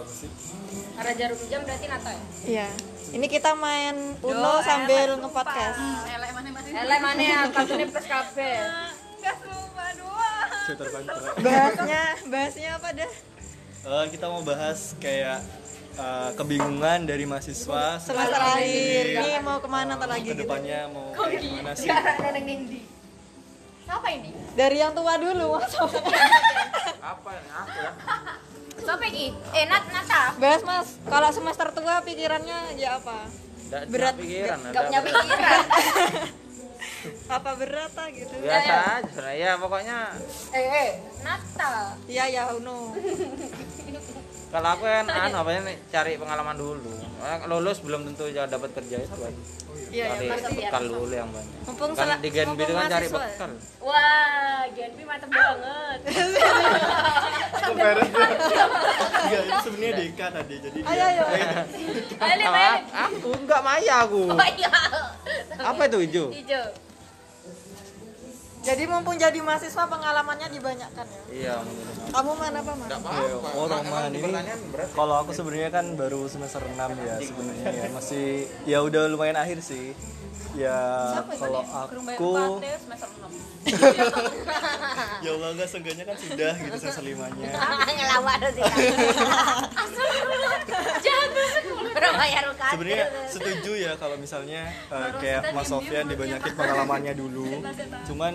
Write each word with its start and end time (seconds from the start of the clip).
Apa 0.00 0.08
sih? 0.08 0.30
Karena 0.96 1.12
jarum 1.12 1.38
jam 1.46 1.60
berarti 1.60 1.86
Nato 1.86 2.08
ya? 2.08 2.22
Iya. 2.46 2.68
Ini 3.10 3.26
kita 3.26 3.52
main 3.52 4.16
Uno 4.18 4.52
Yo, 4.56 4.64
sambil 4.64 5.08
nge-podcast. 5.18 5.78
elek 6.08 6.30
mana 6.30 6.48
mana 6.48 6.66
Elek 6.70 6.98
mana 7.02 7.20
ya 7.20 7.40
kartunya 7.50 7.86
plus 7.86 8.06
kabeh. 8.06 8.56
enggak 9.20 9.36
sumpah 9.38 9.90
dua. 9.92 10.30
Bahasnya, 11.36 12.02
bahasnya 12.24 12.70
apa 12.78 12.88
dah? 12.94 13.10
Eh, 13.80 14.04
kita 14.08 14.24
mau 14.24 14.40
bahas 14.40 14.96
kayak 14.96 15.44
eh, 15.94 16.30
kebingungan 16.32 17.04
dari 17.04 17.24
mahasiswa 17.24 18.00
Semester 18.00 18.40
akhir. 18.40 19.04
Ini 19.20 19.42
mau 19.42 19.60
ke 19.60 19.68
mana 19.68 20.00
ntar 20.00 20.08
lagi 20.08 20.24
gitu? 20.24 20.32
ke 20.32 20.48
depannya 20.48 20.88
mau 20.88 21.12
kayak 21.12 21.40
gimana 21.40 21.70
sih? 21.76 21.90
Siapa 23.90 24.08
ini 24.14 24.30
Dari 24.54 24.76
yang 24.78 24.94
tua 24.94 25.18
dulu. 25.18 25.58
apa 27.00 27.30
ya 27.32 27.42
aku 27.58 27.78
ya 27.80 27.92
Siapa 28.80 29.04
iki? 29.06 29.26
Eh 29.52 29.64
Nat 29.64 29.84
Nata. 29.86 30.22
Bahas 30.36 30.62
mas, 30.62 30.88
kalau 31.04 31.28
semester 31.30 31.68
tua 31.70 32.00
pikirannya 32.00 32.74
ya 32.74 32.96
apa? 32.96 33.28
Nggak 33.68 33.82
Berat. 33.86 34.14
punya 34.14 34.26
pikiran 34.34 34.58
Gak 34.58 34.70
ada 34.72 34.80
punya 34.82 35.00
pikiran. 35.00 35.60
Apa 37.30 37.50
berat 37.54 37.92
ah 37.94 38.08
gitu? 38.10 38.34
biasa 38.36 38.72
aja 38.98 39.06
sebenarnya 39.06 39.36
ya 39.38 39.52
pokoknya 39.56 39.98
Eh 40.50 40.64
eh 40.66 40.90
Nata. 41.22 41.72
Iya 42.04 42.24
ya 42.26 42.42
Uno. 42.52 42.92
kalau 44.50 44.68
aku 44.68 44.82
kan 44.82 45.06
anu 45.06 45.36
apa 45.38 45.62
nih 45.62 45.76
cari 45.86 46.12
pengalaman 46.16 46.58
dulu 46.58 46.90
Eh, 47.20 47.38
lulus 47.46 47.78
belum 47.78 48.02
tentu 48.04 48.26
ya 48.26 48.44
dapat 48.44 48.74
kerja 48.74 48.96
itu 48.98 49.14
kan 49.14 49.30
Iya 49.88 50.04
ya 50.04 50.10
cari 50.12 50.26
pasti. 50.28 50.54
bekal 50.58 50.82
dulu 50.84 51.12
yang 51.12 51.30
banyak 51.30 51.54
Mumpung 51.62 51.92
kan 51.92 52.18
di 52.18 52.28
Genbi 52.28 52.58
itu 52.60 52.72
kan 52.72 52.86
cari 52.88 53.06
bekal 53.06 53.50
Wah, 53.78 54.62
Genpi 54.70 55.02
mantep 55.04 55.30
banget. 55.30 55.98
Aku 57.70 57.78
beres. 57.78 58.10
Enggak, 58.10 59.42
itu 59.46 59.58
sebenarnya 59.62 59.92
Deka 59.94 60.26
tadi. 60.34 60.54
Jadi 60.58 60.78
dia 60.82 60.90
Ayo 60.90 61.04
ayo. 61.06 61.22
Ayo 62.18 62.48
aku 62.90 63.28
enggak 63.38 63.60
maya 63.62 63.96
aku 64.02 64.22
apa 65.60 65.82
itu 65.86 65.98
hijau 66.02 66.26
Hijau. 66.32 66.66
Jadi 68.70 68.86
mumpung 68.86 69.18
jadi 69.18 69.34
mahasiswa 69.42 69.82
pengalamannya 69.90 70.46
dibanyakan 70.54 71.02
ya. 71.02 71.22
iya 71.34 71.54
mungkin 71.58 71.90
Kamu 72.14 72.30
mana 72.38 72.58
apa 72.62 72.72
mas? 72.78 72.86
Ya, 72.86 72.98
oh 73.58 73.66
Roman 73.66 74.14
ini 74.14 74.30
kalau 74.94 75.14
aku 75.18 75.34
sebenarnya 75.34 75.74
kan 75.74 75.98
baru 75.98 76.30
semester 76.30 76.62
6 76.62 76.78
ya 76.78 77.16
sebenarnya. 77.18 77.66
Ya 77.66 77.88
masih 77.90 78.26
ya 78.70 78.78
udah 78.86 79.10
lumayan 79.10 79.34
akhir 79.42 79.58
sih. 79.58 79.90
Ya 80.54 80.78
kalau 81.34 81.66
aku 81.66 82.30
semester 82.86 83.10
enam. 83.10 83.32
Ya 85.26 85.30
Allah 85.34 85.48
enggak 85.52 85.68
seenggaknya 85.68 86.04
kan 86.06 86.16
sudah 86.16 86.52
gitu 86.54 86.76
semester 86.78 87.02
limanya. 87.02 87.50
Ngelawak 87.98 88.38
sih. 88.54 88.62
Berapa 92.00 92.16
bayar 92.16 92.42
UKT? 92.48 92.62
sebenarnya 92.70 93.04
setuju 93.26 93.72
ya 93.74 93.92
kalau 93.94 94.16
misalnya 94.16 94.62
eh, 94.70 95.10
kayak 95.16 95.52
Mas 95.52 95.66
Sofyan 95.66 96.06
dibanyakin 96.06 96.52
pengalamannya 96.52 97.14
dulu 97.14 97.60
cuman 98.06 98.32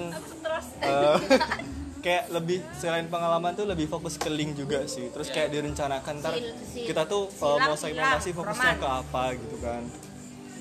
eh, 0.79 1.17
kayak 2.05 2.29
lebih 2.29 2.61
selain 2.71 3.07
pengalaman 3.07 3.51
tuh 3.51 3.65
lebih 3.65 3.87
fokus 3.87 4.15
ke 4.15 4.29
link 4.29 4.53
juga 4.53 4.85
sih 4.85 5.09
terus 5.09 5.27
kayak 5.27 5.49
direncanakan 5.49 6.21
ntar 6.21 6.37
kita 6.71 7.01
tuh 7.05 7.25
eh, 7.27 7.57
mau 7.59 7.73
segmentasi 7.73 8.29
fokusnya 8.31 8.75
ke 8.75 8.87
apa 8.87 9.23
gitu 9.33 9.57
kan 9.59 9.81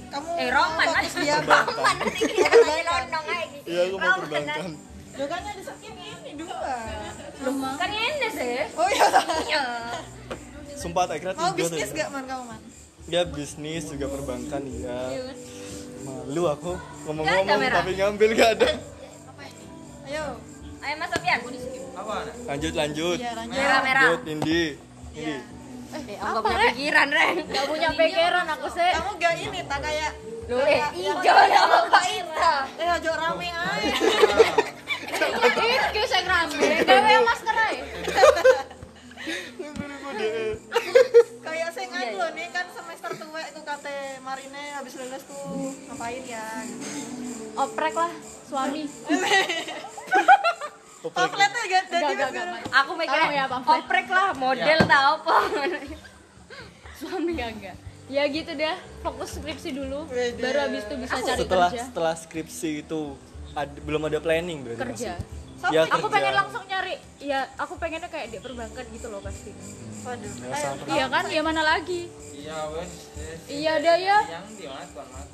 Kamu 0.07 0.31
Eh, 0.37 0.47
Roman, 0.49 0.87
fokus 0.89 1.11
Mas. 1.11 1.15
dia 1.21 1.37
Roman 1.43 1.95
nanti 1.99 2.23
kita 2.23 2.49
lagi 2.55 2.83
lonong 2.83 3.25
aja. 3.27 3.59
iya 3.65 3.81
aku 3.85 3.97
mau 3.99 4.13
perbankan 4.17 4.71
Bukannya 5.15 5.53
di 5.53 5.63
saking 5.63 5.95
ini 5.95 6.31
dua. 6.35 6.75
Kan 7.79 7.87
ini 7.89 8.29
sih. 8.31 8.67
Oh 8.75 8.89
iya. 8.89 9.07
Iya. 9.45 9.65
sumpah 10.75 11.07
tak 11.07 11.17
kira 11.19 11.33
Mau 11.33 11.51
tiga 11.51 11.71
bisnis 11.71 11.87
tuh 11.87 11.95
gak 11.95 12.09
man 12.11 12.25
kamu 12.25 12.45
man? 12.47 12.61
Ya 13.05 13.21
bisnis 13.25 13.85
juga 13.87 14.07
perbankan 14.09 14.63
ya 14.75 14.99
malu 16.03 16.43
aku 16.47 16.73
ngomong-ngomong 17.05 17.61
tapi 17.71 17.93
ngambil 17.95 18.31
gak 18.35 18.51
ada 18.61 18.71
Ayo. 20.05 20.37
Ayo 20.79 20.95
Mas 21.01 21.09
Sofian. 21.09 21.41
apa 21.95 22.15
lanjut 22.45 22.73
lanjut 22.75 23.17
Iya 23.17 23.33
lanjut. 23.35 23.57
Merah 23.57 23.81
merah. 23.81 24.03
lanjut 24.05 24.21
Indi 24.27 24.63
Indi 25.15 25.37
Eh, 25.95 26.19
aku 26.19 26.43
gak 26.43 26.51
punya 26.51 26.75
pikiran, 26.75 27.07
Ren. 27.07 27.37
Gak 27.47 27.67
punya 27.71 27.89
pikiran 27.95 28.47
aku 28.51 28.67
sih. 28.67 28.91
Kamu 28.99 29.15
gak 29.15 29.35
ini 29.39 29.63
tak 29.63 29.79
kayak 29.79 30.11
Lu 30.45 30.59
eh 30.59 30.83
ijo 30.93 31.15
sama 31.23 31.79
Pak 31.87 32.05
Ita. 32.05 32.55
eh 32.77 32.89
ojo 32.91 33.13
rame 33.15 33.49
aja. 33.49 33.95
itu 35.89 36.03
saya 36.05 36.23
rame 36.27 36.59
gawe 36.83 37.15
masker 37.23 37.57
aja 37.57 37.83
kayak 41.85 41.93
saya 41.95 42.07
nganu 42.07 42.17
loh 42.17 42.31
nih 42.33 42.47
kan 42.49 42.67
semester 42.69 43.11
tua 43.15 43.41
itu 43.43 43.61
kate 43.61 43.97
marine 44.21 44.65
habis 44.73 44.93
lulus 44.95 45.23
tuh 45.25 45.45
ngapain 45.87 46.23
ya? 46.25 46.47
Oprek 47.55 47.95
lah 47.95 48.13
suami. 48.45 48.83
Pamfletnya 51.05 51.63
gak 51.69 51.85
jadi 51.87 52.01
Gak, 52.01 52.13
gak, 52.17 52.31
gak. 52.33 52.47
Aku 52.75 52.93
ya, 52.93 52.99
mikirnya 52.99 53.45
pamflet. 53.45 53.77
oprek 53.79 54.07
lah, 54.09 54.29
model 54.33 54.79
tau 54.89 55.11
apa. 55.21 55.37
suami. 56.99 57.31
Enggak 57.31 57.51
enggak. 57.53 57.77
Ya 58.05 58.23
gitu 58.27 58.53
deh 58.53 58.77
fokus 59.01 59.29
skripsi 59.35 59.71
dulu 59.73 60.05
Wede. 60.07 60.37
baru 60.39 60.59
habis 60.63 60.85
itu 60.85 60.95
bisa 60.99 61.17
cari 61.19 61.41
setelah 61.41 61.69
kerja. 61.69 61.85
setelah 61.89 62.15
skripsi 62.15 62.71
itu 62.81 63.01
ad- 63.55 63.81
belum 63.81 64.03
ada 64.05 64.21
planning 64.21 64.61
berarti 64.61 64.81
kerja 64.83 65.13
ya 65.73 65.83
aku 65.89 66.07
kerja. 66.09 66.15
pengen 66.19 66.35
langsung 66.35 66.65
nyari. 66.69 66.97
Ya 67.25 67.41
aku 67.57 67.75
pengennya 67.81 68.09
kayak 68.13 68.29
di 68.35 68.39
perbankan 68.43 68.85
gitu 68.93 69.07
loh 69.09 69.21
pasti. 69.25 69.51
Waduh. 70.05 70.33
Ya, 70.45 70.69
iya 70.93 71.05
kan? 71.09 71.25
Ya 71.33 71.41
mana 71.41 71.63
lagi? 71.65 72.11
Iya 72.45 72.59
wes 72.77 72.93
iya 73.49 73.73
deh 73.81 73.97
ya 74.05 74.19
yang 74.29 74.45
di 74.53 74.69
mana 74.69 74.85
tuan 74.93 75.09
mas 75.09 75.29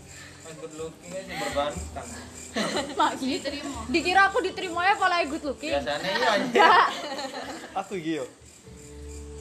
good 0.63 0.75
looking 0.79 1.11
aja 1.11 1.35
berbankan 1.43 2.07
mak 2.99 3.13
diterima. 3.19 3.81
Dikira 3.91 4.21
aku 4.31 4.39
diterima 4.43 4.81
ya 4.87 4.95
kalau 4.95 5.19
good 5.27 5.45
looking. 5.47 5.75
Biasanya 5.75 6.11
iya 6.11 6.31
aja 6.39 6.71
aku 7.83 7.99
Gio. 7.99 8.27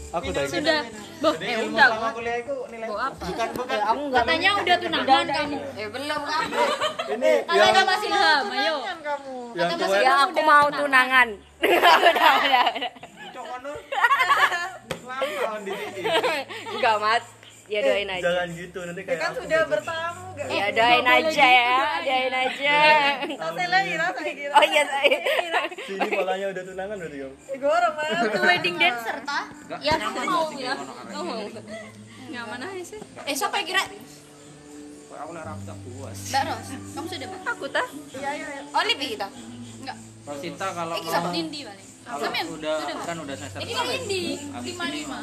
Aku 0.09 0.33
sudah 0.33 0.81
Boh, 1.19 1.33
eh 1.35 1.51
ilmu 1.57 1.75
udah 1.75 1.87
selama 1.89 2.09
kuliah 2.11 2.35
itu 2.37 2.55
nilai 2.71 2.87
bukan 2.87 3.49
bukan 3.51 3.79
Aku 3.81 4.01
enggak 4.07 4.23
katanya 4.23 4.49
udah 4.55 4.75
tunangan 4.77 5.25
kamu 5.27 5.57
Eh 5.75 5.87
belum 5.89 6.21
kamu. 6.21 6.61
ini 7.09 7.31
katanya 7.43 7.81
masih 7.85 8.07
ilham 8.09 8.45
ayo 8.49 8.75
kamu. 8.99 9.35
yang 9.53 9.69
tua 9.77 9.97
Ya 9.99 10.13
aku 10.23 10.39
mau 10.41 10.67
tunangan. 10.69 11.27
Udah, 11.59 11.95
udah, 11.99 12.31
udah. 12.39 12.91
cok 13.29 13.45
manur 13.45 13.77
lama 15.01 15.39
on 15.51 15.61
di 15.61 15.71
Enggak, 16.69 16.95
Mat. 16.97 17.23
Ya 17.67 17.79
doain 17.81 18.09
aja. 18.09 18.23
jangan 18.23 18.47
gitu 18.51 18.79
nanti 18.81 19.01
kayak 19.03 19.19
Kan 19.19 19.29
aku 19.29 19.39
sudah 19.43 19.61
gitu. 19.61 19.75
Bertamu 20.39 20.49
gak? 20.49 20.57
Ya 20.57 20.67
doain 20.71 21.05
aja 21.05 21.45
ya, 21.45 21.71
doain 21.99 22.33
aja. 22.33 22.77
Saya 23.29 23.67
lagi 23.69 23.93
rasa 23.95 24.21
kira. 24.25 24.53
Oh 24.57 24.63
iya, 24.63 24.83
saya. 24.83 25.17
sini 25.81 26.07
palanya 26.11 26.45
udah 26.49 26.63
tunangan 26.63 26.95
berarti 26.95 27.17
kamu 27.19 27.35
Gorong 27.59 27.93
man. 27.93 28.09
itu 28.23 28.39
wedding 28.41 28.75
dancer 28.77 29.17
ta 29.21 29.39
Ya 29.79 29.93
aku 29.95 30.19
mau 30.21 30.47
ya. 30.53 30.73
nggak 32.29 32.45
mana 32.45 32.65
sih 32.79 32.99
Eh, 33.23 33.33
siapa 33.33 33.57
yang 33.57 33.67
kira? 33.67 33.83
aku 35.11 35.31
lah 35.31 35.43
rapta 35.43 35.73
puas 35.81 36.17
Mbak 36.29 36.41
Ros 36.45 36.67
kamu 36.93 37.05
sudah 37.09 37.27
Mbak? 37.27 37.41
Aku 37.49 37.65
tah. 37.67 37.87
Iya 38.13 38.29
iya. 38.31 38.47
iya. 38.47 38.61
Oh, 38.69 38.81
Lipi 38.81 39.05
kita. 39.11 39.27
enggak 39.79 39.97
Rosita 40.23 40.67
kalau 40.71 40.93
ini 40.93 41.03
mau 41.03 41.11
sama 41.11 41.29
Indi 41.33 41.59
paling 41.61 41.87
kalau 41.99 42.21
Sampean? 42.21 42.45
udah 42.49 42.73
kan 43.01 43.17
udah 43.19 43.35
semester 43.35 43.59
ini 43.59 43.71
kan 43.71 43.85
Indi 43.89 44.23
Habis 44.49 44.69
lima 44.69 44.85
lima 44.89 45.19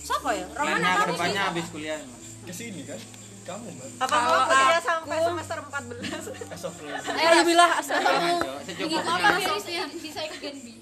Siapa 0.00 0.30
ya? 0.32 0.46
Roman 0.50 0.70
plannya 0.72 0.88
atau 0.88 1.04
ke 1.04 1.12
depannya 1.12 1.42
habis 1.44 1.66
kuliah 1.68 2.00
ke 2.40 2.52
sini 2.52 2.80
kan 2.82 2.98
kamu 3.46 3.66
mbak? 3.72 3.88
Apa 4.04 4.16
mau? 4.20 4.38
Kuliah 4.46 4.82
sampai 4.82 5.18
semester 5.24 5.58
14? 5.64 6.54
esok 6.60 6.72
lulus 6.84 7.04
Alhamdulillah, 7.08 7.70
apa 7.80 9.28
biar 9.40 9.52
bisa 9.60 9.84
bisa 10.00 10.20
ikut 10.28 10.40
Genbi 10.40 10.80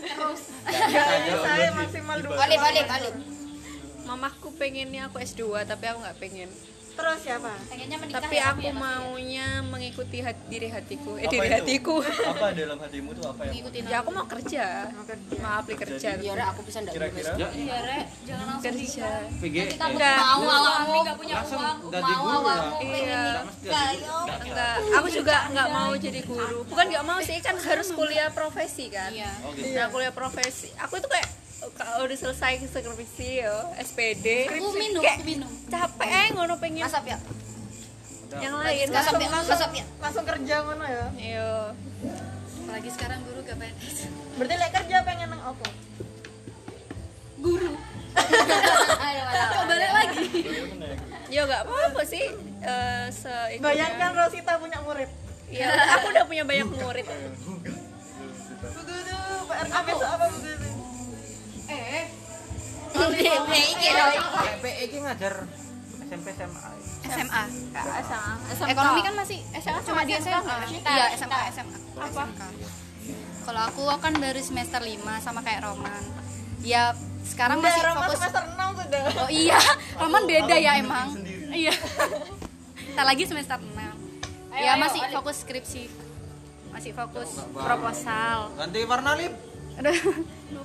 terus. 0.00 0.42
Saya 1.44 1.70
maksimal 1.72 2.18
dua. 2.20 2.36
Alif, 2.44 2.60
Alif, 2.60 2.88
Alif. 2.88 3.14
Mamaku 4.04 4.48
pengennya 4.58 5.06
aku 5.06 5.22
S2 5.22 5.64
tapi 5.64 5.84
aku 5.86 5.98
nggak 6.02 6.18
pengen. 6.18 6.50
Terus 7.00 7.18
siapa? 7.18 7.52
pengennya 7.66 7.96
menikah 7.96 8.20
Tapi 8.20 8.36
ya, 8.36 8.44
aku 8.52 8.60
ya, 8.60 8.68
Mas, 8.68 8.68
ya? 8.68 8.74
maunya 8.76 9.46
mengikuti 9.64 10.18
hati, 10.20 10.42
diri 10.46 10.68
hatiku. 10.68 11.10
Eh 11.16 11.24
Apa 11.24 11.32
diri 11.32 11.46
itu? 11.46 11.56
hatiku. 11.56 11.94
apa 12.04 12.46
dalam 12.52 12.78
hatimu 12.78 13.10
tuh 13.12 13.24
apa 13.26 13.40
yang 13.48 13.54
ya 13.88 13.96
aku 13.98 14.10
mau 14.12 14.26
kerja. 14.28 14.64
Mau 15.40 15.52
apply 15.56 15.76
kerja. 15.76 16.08
Ya, 16.20 16.32
Rek, 16.36 16.46
aku 16.46 16.60
bisa 16.62 16.78
enggak 16.78 16.94
kira-kira 16.94 17.30
ya 17.32 17.48
iya 17.52 17.76
rek 17.80 18.06
jangan 18.22 18.44
langsung 18.46 18.66
Kerja. 18.70 19.08
PG 19.40 19.56
kita 19.72 19.84
Enggak. 19.88 20.16
mau 20.20 20.40
awalmu 20.44 20.96
nggak 21.00 21.16
punya 21.16 21.34
uang 21.40 21.76
mau 21.80 21.90
ya 21.90 22.16
awalmu 22.36 22.76
Iya. 22.80 23.24
Enggak, 24.40 24.74
aku 24.92 25.08
juga 25.08 25.36
nggak 25.50 25.68
mau 25.70 25.90
jadi 25.96 26.20
guru. 26.22 26.58
Bukan 26.66 26.84
nggak 26.90 27.04
mau 27.06 27.18
sih, 27.20 27.36
kan 27.40 27.56
harus 27.56 27.88
kuliah 27.90 28.28
profesi 28.28 28.92
kan. 28.92 29.10
iya 29.10 29.30
oh 29.40 29.50
gitu 29.56 29.72
Nah, 29.72 29.88
kuliah 29.88 30.12
profesi. 30.12 30.68
Aku 30.76 30.98
itu 30.98 31.08
kayak 31.08 31.28
kalau 31.76 32.08
udah 32.08 32.18
selesai 32.18 32.64
skripsi 32.68 33.44
yo 33.44 33.56
SPD 33.76 34.48
aku 34.48 34.72
minum 34.76 35.02
aku 35.04 35.22
minum. 35.28 35.50
capek 35.68 36.32
ngono 36.32 36.54
pengen. 36.56 36.84
Masak 36.88 37.04
ya. 37.04 37.18
Yang 38.40 38.54
lain 38.62 38.86
masak 38.94 39.14
ya. 39.18 39.28
masak 39.28 39.70
ya. 39.74 39.84
Langsung 40.00 40.24
kerja 40.24 40.54
ngono 40.64 40.84
ya. 40.86 41.06
Iya 41.18 41.50
apalagi 42.70 42.90
sekarang 42.94 43.18
guru 43.26 43.42
gak 43.42 43.58
pengen 43.58 43.74
berarti 44.38 44.54
lek 44.54 44.70
kerja 44.70 44.96
pengen 45.02 45.28
nang 45.34 45.42
apa? 45.42 45.66
Guru. 47.42 47.72
Kok 48.14 49.64
balik 49.66 49.90
lagi? 49.90 50.24
Yo 51.34 51.50
gak 51.50 51.66
apa-apa 51.66 52.02
sih. 52.06 52.30
Eh, 52.62 53.58
Bayangkan 53.58 54.14
kan. 54.14 54.18
Rosita 54.22 54.54
punya 54.62 54.78
murid. 54.86 55.10
Iya. 55.50 55.66
aku 55.98 56.14
udah 56.14 56.24
punya 56.30 56.46
banyak 56.46 56.68
murid. 56.70 57.06
Bu 58.60 58.80
Guru, 58.86 59.18
PR 59.50 59.66
apa 59.66 59.90
Bu 60.30 60.38
Guru? 60.38 60.69
Begitu 63.20 64.24
PE 64.64 64.82
ini 64.88 64.98
ngajar 65.04 65.34
SMP 66.10 66.26
SMA 66.34 66.70
SMA 67.06 67.42
SMA 68.50 68.66
ekonomi 68.66 69.00
kan 69.06 69.14
masih 69.14 69.38
SMA 69.62 69.80
cuma 69.86 70.02
di 70.02 70.12
SMA 70.18 70.54
iya. 70.82 71.06
SMA 71.14 71.38
SMA 71.54 71.78
apa? 72.00 72.24
Kalau 73.40 73.62
aku 73.66 73.82
kan 73.98 74.14
baru 74.18 74.40
semester 74.42 74.78
5 74.82 75.00
sama 75.24 75.40
kayak 75.42 75.64
Roman. 75.66 76.02
Ya 76.60 76.94
sekarang 77.24 77.58
Udah, 77.58 77.72
masih 77.72 77.82
fokus 77.82 78.18
semester 78.20 78.42
6 78.46 78.80
sudah. 78.84 79.02
Oh 79.26 79.30
iya. 79.30 79.58
Roman 79.96 80.22
beda 80.28 80.56
ya 80.58 80.72
emang. 80.78 81.08
iya. 81.50 81.74
Kita 82.74 83.02
lagi 83.06 83.24
semester 83.26 83.58
6 83.58 83.70
ya 84.54 84.72
masih 84.76 85.00
fokus 85.14 85.36
skripsi. 85.46 85.84
Masih 86.70 86.92
fokus 86.94 87.42
proposal. 87.54 88.54
Ganti 88.58 88.78
warna 88.86 89.14
lip. 89.14 89.34
Aduh. 89.78 89.94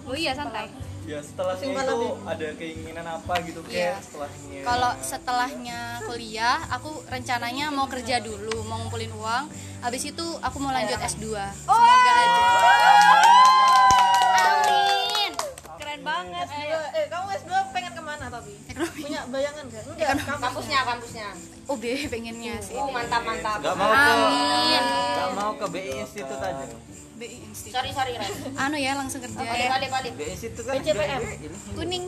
Oh 0.09 0.17
iya 0.17 0.33
santai 0.33 0.65
ya 1.05 1.19
setelahnya 1.19 1.61
Simpel 1.61 1.83
itu 1.83 1.93
lebih. 1.95 2.11
ada 2.25 2.47
keinginan 2.55 3.05
apa 3.07 3.33
gitu 3.41 3.59
kayak 3.63 4.01
setelahnya 4.01 4.59
Kalau 4.63 4.91
setelahnya 4.99 5.79
kuliah, 6.03 6.57
aku 6.67 6.89
rencananya 7.05 7.65
mau 7.69 7.85
kerja 7.85 8.17
dulu, 8.19 8.65
mau 8.65 8.77
ngumpulin 8.79 9.13
uang. 9.13 9.45
Habis 9.79 10.03
itu 10.07 10.25
aku 10.39 10.57
mau 10.57 10.71
lanjut 10.71 10.97
S2. 10.97 11.25
Semoga 11.61 12.11
aja. 12.11 12.41
Amin. 14.35 15.31
Keren 15.77 16.01
banget. 16.01 16.45
S2 16.47 16.73
eh 16.91 17.05
kamu 17.05 17.27
S2 17.37 17.51
pengen 17.69 17.91
ke 17.93 18.01
mana 18.01 18.25
tapi 18.27 18.53
punya 18.95 19.19
bayangan 19.27 19.65
kan 19.67 19.83
enggak 19.87 20.09
kampusnya 20.35 20.79
kampusnya 20.83 21.27
Oh, 21.65 21.73
B 21.75 21.85
pengennya 22.05 22.57
sih. 22.59 22.73
oh 22.73 22.89
mantap 22.89 23.21
mantap 23.21 23.57
nggak 23.57 23.73
mau 23.73 23.89
ke 23.89 24.11
Amin. 24.11 24.83
nggak 24.85 25.31
mau 25.33 25.51
ke 25.55 25.65
BI 25.67 25.91
Institut 25.99 26.37
aja 26.37 26.65
BI 27.15 27.27
Institute. 27.41 27.71
sorry 27.71 27.91
sorry 27.91 28.13
Ren 28.13 28.31
Anu 28.57 28.77
ya 28.77 28.91
langsung 28.93 29.19
kerja. 29.19 29.35
balik 29.37 29.67
balik 29.69 29.89
balik 29.89 30.11
BI 30.13 30.35
kan 30.35 30.75
BCPM. 30.75 31.21
Kuning. 31.73 32.05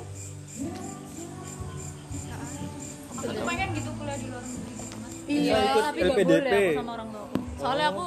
aku 3.18 3.42
pengen 3.44 3.68
gitu 3.74 3.89
kuliah 3.94 4.15
di 4.15 4.27
luar 4.27 4.44
Bisa 5.27 5.57
ikut 5.59 5.83
tapi 5.83 6.00
LPDP. 6.01 6.24
boleh 6.24 6.51
aku 6.69 6.77
sama 6.77 6.92
orang 6.94 7.09
tua 7.09 7.25
soalnya 7.57 7.88
aku 7.89 8.06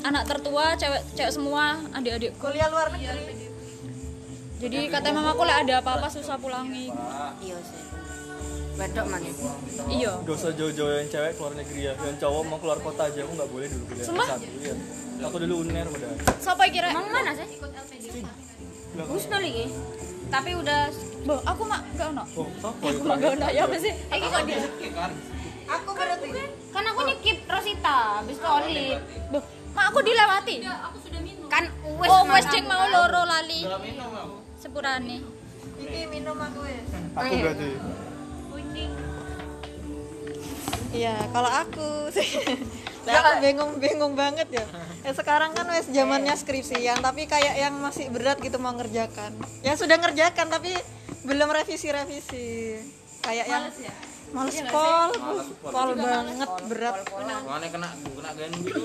anak 0.00 0.22
tertua 0.24 0.64
cewek 0.74 1.02
cewek 1.12 1.32
semua 1.32 1.64
adik-adik 1.90 2.30
kuliah 2.36 2.68
luar 2.68 2.86
negeri 2.88 3.48
jadi 4.58 4.78
kata 4.88 5.08
mamaku 5.10 5.42
lah 5.42 5.62
ada 5.62 5.74
apa-apa 5.78 6.06
susah 6.08 6.34
pulangi 6.36 6.90
Iya 7.38 7.58
sih. 7.60 7.82
Bedok 8.78 9.06
mana? 9.10 9.26
iya. 9.90 10.12
Gak 10.22 10.34
usah 10.38 10.54
jauh-jauh 10.54 10.92
yang 11.02 11.08
cewek 11.10 11.32
keluar 11.34 11.52
negeri 11.58 11.80
ya. 11.90 11.92
Yang 11.98 12.16
cowok 12.22 12.42
mau 12.46 12.58
keluar 12.62 12.78
kota 12.78 13.02
aja 13.10 13.20
aku 13.26 13.32
nggak 13.34 13.50
boleh 13.50 13.66
dulu 13.66 13.84
kuliah 13.90 14.06
Sumpah? 14.06 14.26
satu 14.30 14.46
ya 14.62 14.74
Aku 15.18 15.36
dulu 15.42 15.54
uner 15.66 15.86
udah. 15.90 16.10
Siapa 16.38 16.62
yang 16.70 16.74
kira? 16.78 16.88
Emang 16.94 17.10
mana 17.10 17.30
sih? 17.34 17.48
Gus 18.98 19.24
lagi. 19.26 19.66
Tapi 20.28 20.50
udah 20.54 20.80
Boh, 21.26 21.40
aku 21.42 21.62
mak 21.66 21.82
gak 21.98 22.14
ono. 22.14 22.22
Oh, 22.38 22.46
itu? 22.86 23.02
mak 23.02 23.16
gak 23.18 23.30
ono. 23.34 23.46
Ya 23.50 23.62
apa 23.66 23.76
sih? 23.82 23.90
Eh 23.90 24.16
kok 24.22 24.42
dia 24.46 24.62
aku 25.68 25.90
berarti. 25.92 26.28
kan 26.68 26.84
aku 26.84 27.00
nyekip 27.10 27.38
Rosita 27.50 28.22
habis 28.22 28.38
ke 28.38 28.46
Olip 28.48 28.98
Boh, 29.34 29.42
mak 29.74 29.84
aku 29.90 29.98
dilewati. 30.06 30.56
Kan 31.50 31.64
wes 31.98 32.08
oh 32.08 32.22
wes 32.30 32.46
cek 32.46 32.62
mau 32.62 32.86
loro 32.86 33.26
lali. 33.26 33.66
Sepurane. 34.54 35.18
Iki 35.78 36.00
minum 36.10 36.38
aku 36.38 36.62
ya 36.66 36.82
Aku 37.14 37.34
berarti 37.38 37.68
Iya, 40.92 41.14
kalau 41.30 41.50
aku 41.52 42.10
sih. 42.10 42.28
Aku 43.08 43.40
bingung-bingung 43.40 44.12
banget 44.12 44.48
ya. 44.52 44.66
Ya 45.06 45.16
sekarang 45.16 45.56
kan 45.56 45.64
wes 45.72 45.88
zamannya 45.88 46.36
skripsian, 46.36 47.00
tapi 47.00 47.24
kayak 47.24 47.56
yang 47.56 47.72
masih 47.80 48.12
berat 48.12 48.36
gitu 48.44 48.60
mau 48.60 48.76
ngerjakan. 48.76 49.32
Ya 49.64 49.72
sudah 49.72 49.96
ngerjakan 49.96 50.52
tapi 50.52 50.74
belum 51.24 51.48
revisi-revisi. 51.48 52.76
Kayak 53.24 53.46
yang 53.48 53.64
males 54.36 54.58
pol, 54.68 55.08
pol 55.64 55.90
banget 55.96 56.50
berat. 56.68 57.08
mana 57.48 57.66
kena 57.72 57.88
kena 57.94 58.30
gani 58.36 58.56
gitu. 58.68 58.84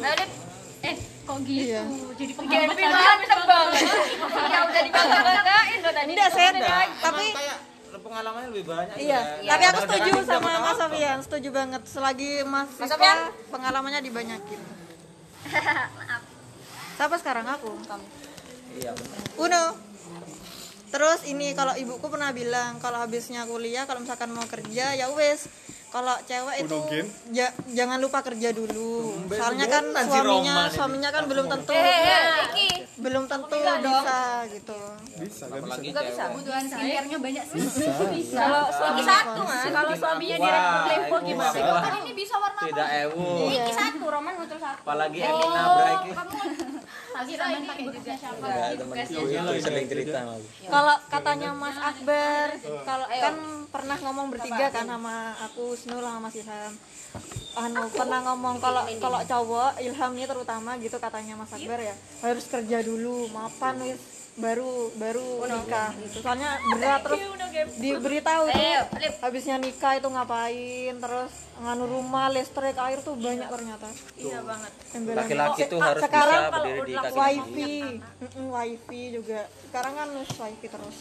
Eh 0.83 0.95
kok 1.27 1.37
gitu? 1.43 1.63
Iya. 1.75 1.81
jadi 2.19 2.31
penghambat 2.35 2.77
lagi 2.77 3.25
Ya 4.53 4.59
udah 4.63 4.81
dibangga-banggain 4.85 5.79
loh 5.83 5.93
tadi. 5.97 6.11
Tidak 6.13 6.29
set, 6.31 6.53
tapi 7.03 7.25
kayak 7.35 7.57
pengalamannya 8.13 8.49
lebih 8.53 8.65
banyak 8.67 8.95
Iya, 8.95 9.19
gitu 9.33 9.41
ya. 9.41 9.49
tapi 9.49 9.63
aku 9.65 9.79
setuju 9.83 10.09
sama 10.21 10.49
Mas? 10.61 10.77
Sofian, 10.77 11.17
setuju 11.19 11.49
banget. 11.49 11.81
Selagi 11.83 12.31
Mas 12.45 12.69
Sofian? 12.77 13.17
pengalamannya 13.49 14.01
dibanyakin. 14.01 14.61
Siapa 16.93 17.15
sekarang 17.17 17.49
aku? 17.49 17.73
iya 18.73 18.93
benar. 18.93 19.19
Uno. 19.39 19.63
Terus 20.89 21.25
ini 21.25 21.57
kalau 21.57 21.73
ibuku 21.73 22.05
pernah 22.05 22.29
bilang 22.29 22.77
kalau 22.77 23.01
habisnya 23.01 23.49
kuliah 23.49 23.89
kalau 23.89 24.05
misalkan 24.05 24.29
mau 24.29 24.45
kerja 24.45 24.93
ya 24.93 25.09
wes 25.09 25.49
kalau 25.89 26.13
cewek 26.23 26.65
itu 26.65 26.77
ja- 27.33 27.53
jangan 27.67 27.97
lupa 27.97 28.21
kerja 28.21 28.53
dulu. 28.53 29.17
Soalnya 29.27 29.65
kan 29.67 29.89
suaminya 29.89 30.69
suaminya 30.69 31.09
kan 31.09 31.25
belum 31.25 31.49
tentu 31.49 31.73
iki. 31.73 32.82
Belum 33.73 33.83
tentu 33.83 34.01
bisa 34.03 34.19
gitu. 34.47 34.79
Bisa, 35.13 35.43
gak 35.43 35.53
bisa. 35.53 35.63
apalagi 35.63 35.87
Gak 35.89 36.05
bisa. 36.05 36.23
Kebutuhan 36.29 36.63
skincare-nya 36.65 37.17
banyak 37.17 37.43
sih. 37.47 37.59
kalau 38.33 38.63
suami 38.69 39.01
Satu 39.03 39.41
mas. 39.43 39.63
kalau 39.67 39.91
suaminya 39.93 40.37
direktur 40.37 40.79
Playboy 40.83 41.03
ibu 41.03 41.17
gimana? 41.25 41.79
kan 41.79 41.93
ini 41.99 42.11
bisa 42.13 42.35
warna 42.37 42.61
tidak 42.63 42.89
ewu. 43.03 43.25
Iya. 43.47 43.65
satu 43.69 44.05
Roman 44.05 44.33
ngutul 44.35 44.59
satu. 44.59 44.79
Apalagi 44.81 45.19
Emina 45.19 45.61
Braiki 45.73 46.09
pakai 47.13 48.15
siapa? 48.17 48.45
sering 49.61 49.87
cerita 49.87 50.19
Kalau 50.65 50.95
katanya 51.09 51.49
Mas 51.53 51.77
Akbar, 51.77 52.47
kalau 52.85 53.05
kan 53.07 53.35
pernah 53.69 53.97
ngomong 54.01 54.27
bertiga 54.33 54.67
kan 54.73 54.85
sama 54.89 55.37
aku 55.45 55.77
Snul 55.77 56.01
sama 56.01 56.19
Mas 56.29 56.35
Ilham. 56.37 56.73
Anu 57.53 57.85
pernah 57.93 58.19
ngomong 58.25 58.57
kalau 58.57 58.83
kalau 58.97 59.21
cowok 59.21 59.77
Ilham 59.77 60.11
nih 60.17 60.25
terutama 60.25 60.73
gitu 60.81 60.97
katanya 60.97 61.37
Mas 61.37 61.53
Akbar 61.53 61.77
ya. 61.77 61.93
Harus 62.25 62.45
kerja 62.49 62.81
dulu, 62.81 63.29
mapan 63.29 63.77
wis 63.85 64.22
baru 64.33 64.89
baru 64.97 65.45
nikah 65.45 65.93
gitu. 66.01 66.17
Soalnya 66.25 66.57
berat 66.73 66.99
terus 67.05 67.21
diberitahu 67.77 68.43
tuh 68.49 68.81
habisnya 69.21 69.61
nikah 69.61 69.93
itu 70.01 70.09
ngapain 70.09 70.95
terus 70.97 71.33
nganu 71.61 71.85
rumah 71.85 72.33
listrik 72.33 72.73
air 72.73 72.97
tuh 73.05 73.13
banyak 73.13 73.45
ternyata. 73.45 73.89
Iya 74.17 74.41
banget. 74.41 74.71
Embel-embel. 74.97 75.17
laki-laki 75.21 75.61
tuh 75.69 75.77
Se- 75.77 75.85
harus 75.85 76.01
sekarang 76.01 76.41
bisa 76.41 76.53
berdiri 76.57 76.81
di 76.81 76.93
kaki 76.97 77.13
wifi. 77.13 77.73
Mm-mm, 78.25 78.45
wifi 78.49 79.01
juga. 79.13 79.41
Sekarang 79.69 79.93
kan 79.93 80.07
harus 80.09 80.31
wifi 80.33 80.67
terus. 80.67 80.97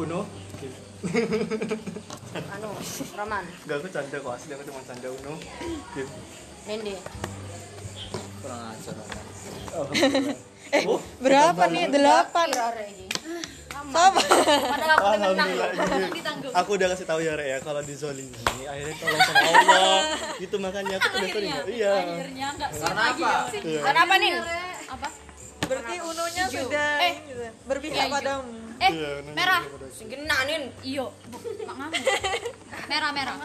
Uno? 0.00 0.20
anu 2.54 2.70
Roman. 3.18 3.44
Gak 3.68 3.76
aku 3.82 3.88
canda 3.92 4.16
kok 4.16 4.32
asli 4.32 4.52
aku 4.56 4.64
cuma 4.64 4.80
canda 4.86 5.08
Uno. 5.12 5.34
Nindi. 6.64 6.94
Kurang 8.40 8.60
ajar. 8.72 8.94
Alhamdulillah. 9.76 10.38
eh 10.72 10.82
berapa 11.20 11.62
nih? 11.68 11.84
delapan. 11.92 12.48
Sama. 13.92 14.20
Alhamdulillah 14.24 15.68
gini. 15.76 16.48
Aku 16.56 16.70
udah 16.80 16.86
kasih 16.96 17.04
tahu 17.04 17.20
ya 17.20 17.36
Rek 17.36 17.48
ya 17.50 17.58
kalau 17.60 17.84
dizolimi 17.84 18.32
akhirnya 18.64 18.94
tolong 18.96 19.20
sama 19.20 19.40
Allah. 19.52 19.96
Gitu 20.40 20.56
makanya 20.56 20.96
aku 20.96 21.08
udah 21.12 21.28
sering. 21.28 21.52
Iya. 21.68 21.92
akhirnya 22.00 22.46
nggak 22.56 22.70
karena 22.72 23.02
apa? 23.12 23.32
Iya. 23.52 23.80
Kenapa 23.84 24.14
nih? 24.16 24.32
apa 24.92 25.08
berarti 25.62 25.94
unonya 26.04 26.44
sudah 26.52 26.90
ini 27.00 27.20
gitu, 27.32 27.42
berpihak 27.64 28.06
padamu 28.12 28.52
eh 28.76 28.90
Iya, 28.92 29.10
merah. 29.32 29.62
Segena 29.94 30.36
nih. 30.44 30.58
iyo. 30.84 31.06
Merah 32.90 33.10
merah. 33.14 33.36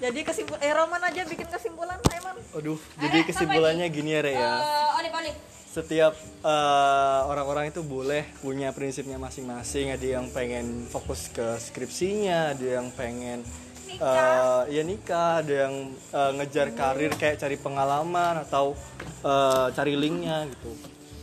Jadi 0.00 0.20
kesimpul 0.22 0.56
eh 0.60 0.72
Roman 0.72 1.00
aja 1.00 1.22
bikin 1.24 1.48
kesimpulan 1.48 1.96
Aiman 2.12 2.34
Aduh, 2.56 2.78
jadi 2.98 3.18
kesimpulannya 3.24 3.86
gini 3.88 4.10
ya 4.16 4.20
Rek 4.20 4.34
ya. 4.36 4.48
Eh, 4.58 4.98
olip 5.00 5.12
olip 5.12 5.36
Setiap 5.74 6.14
eh, 6.46 7.20
orang-orang 7.26 7.74
itu 7.74 7.82
boleh 7.82 8.22
punya 8.38 8.70
prinsipnya 8.70 9.18
masing-masing. 9.18 9.90
Ada 9.90 10.06
yang 10.22 10.30
pengen 10.30 10.86
fokus 10.86 11.26
ke 11.34 11.58
skripsinya, 11.58 12.54
ada 12.54 12.78
yang 12.78 12.94
pengen 12.94 13.42
eh, 13.90 14.62
ya 14.70 14.82
nikah, 14.86 15.42
ada 15.42 15.66
yang 15.66 15.90
eh, 16.14 16.30
ngejar 16.38 16.78
karir 16.78 17.10
kayak 17.18 17.42
cari 17.42 17.58
pengalaman 17.58 18.46
atau 18.46 18.78
eh, 19.26 19.66
cari 19.74 19.98
linknya 19.98 20.46
gitu. 20.46 20.70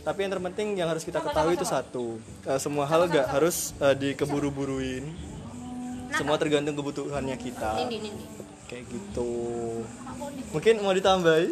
Tapi 0.04 0.18
yang 0.20 0.36
terpenting 0.36 0.68
yang 0.76 0.92
harus 0.92 1.08
kita 1.08 1.24
ketahui 1.24 1.56
itu 1.56 1.64
satu, 1.64 2.20
eh, 2.44 2.60
semua 2.60 2.84
hal 2.84 3.08
gak 3.08 3.32
harus 3.32 3.72
eh, 3.80 3.96
dikeburu-buruin. 3.96 5.32
Semua 6.12 6.36
tergantung 6.36 6.76
kebutuhannya 6.76 7.40
kita. 7.40 7.88
Kayak 8.72 8.88
gitu. 8.88 9.32
Mungkin 10.48 10.74
mau 10.80 10.96
ditambahi? 10.96 11.48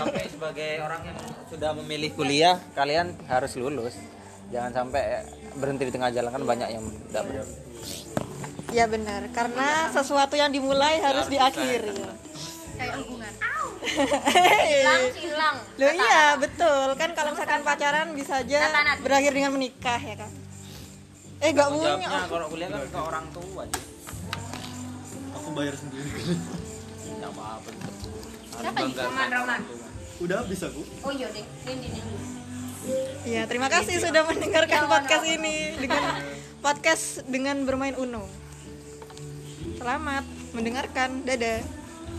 tapi 0.00 0.24
sebagai 0.32 0.70
orang 0.80 1.04
yang 1.04 1.18
sudah 1.52 1.70
memilih 1.76 2.16
kuliah 2.16 2.56
kalian 2.72 3.12
harus 3.28 3.52
lulus 3.60 3.92
jangan 4.48 4.72
sampai 4.72 5.20
berhenti 5.52 5.84
di 5.88 5.92
tengah 5.92 6.08
jalan 6.08 6.32
kan 6.32 6.42
banyak 6.48 6.68
yang 6.72 6.84
tidak 7.12 7.22
berhenti 7.28 7.60
Ya 8.72 8.88
benar, 8.88 9.28
karena 9.36 9.92
sesuatu 9.92 10.32
yang 10.32 10.48
dimulai 10.48 10.96
harus 11.04 11.28
diakhiri. 11.28 11.92
kayak 12.72 13.04
hubungan 13.04 13.32
hilang 14.64 15.02
hilang 15.12 15.56
Loh 15.76 15.92
iya, 15.92 16.40
betul. 16.40 16.96
Kan 16.96 17.12
kalau 17.12 17.36
misalkan 17.36 17.60
pacaran 17.68 18.16
bisa 18.16 18.40
aja 18.40 18.72
berakhir 19.04 19.36
dengan 19.36 19.52
menikah 19.52 20.00
ya 20.00 20.16
kan. 20.24 20.30
Eh 21.44 21.52
gak 21.52 21.68
punya. 21.68 22.00
jawabnya 22.00 22.08
kalau 22.32 22.46
kuliah 22.48 22.68
kan 22.72 22.80
ke 22.88 22.96
orang 22.96 23.26
tua 23.36 23.60
aja 23.68 23.80
aku 25.42 25.50
bayar 25.58 25.74
sendiri 25.74 26.06
nggak 27.18 27.30
apa-apa 27.34 27.68
Siapa 28.52 28.78
nih? 28.78 28.94
banggakan 28.94 29.40
orang 29.42 29.60
tua 29.66 29.86
udah 30.22 30.36
habis 30.38 30.60
aku 30.62 30.82
oh 30.86 31.10
iya 31.10 31.26
deh 31.34 31.44
ini 31.66 31.86
ini 31.90 32.00
Iya, 33.22 33.46
terima 33.46 33.70
kasih 33.70 34.02
sudah 34.02 34.26
mendengarkan 34.26 34.90
podcast 34.90 35.22
ini 35.22 35.78
dengan 35.78 36.18
podcast 36.58 37.22
dengan 37.30 37.62
bermain 37.62 37.94
Uno. 37.94 38.26
Selamat 39.78 40.26
mendengarkan. 40.50 41.22
Dadah. 41.22 41.62